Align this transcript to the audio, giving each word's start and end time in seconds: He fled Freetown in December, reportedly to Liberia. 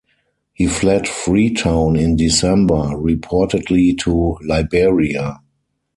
He 0.53 0.65
fled 0.65 1.07
Freetown 1.07 1.95
in 1.95 2.15
December, 2.15 2.85
reportedly 2.97 3.95
to 3.99 4.39
Liberia. 4.43 5.41